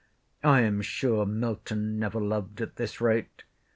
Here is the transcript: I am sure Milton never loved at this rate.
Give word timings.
I 0.43 0.61
am 0.61 0.81
sure 0.81 1.27
Milton 1.27 1.99
never 1.99 2.19
loved 2.19 2.59
at 2.59 2.75
this 2.77 2.99
rate. 3.01 3.43